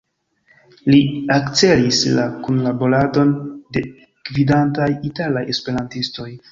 [0.93, 1.01] Li
[1.35, 3.37] akcelis la kunlaboradon
[3.77, 3.87] de
[4.31, 6.31] gvidantaj italaj Esperantistoj.